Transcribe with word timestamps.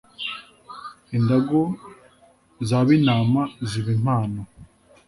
indagu 1.17 1.61
za 2.67 2.79
binama 2.87 3.41
ziba 3.69 3.89
impamo 3.97 4.41